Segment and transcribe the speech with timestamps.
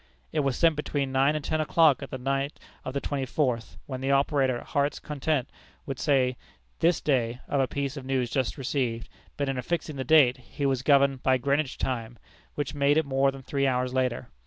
[0.31, 4.01] It was sent between nine and ten o'clock at night of the twenty fourth, when
[4.01, 5.47] the operator at Heart's Content
[5.85, 6.37] would say
[6.79, 10.65] this day of a piece of news just received, but in affixing the date, he
[10.65, 12.17] was governed by Greenwich time,
[12.55, 14.29] which made it more than three hours later.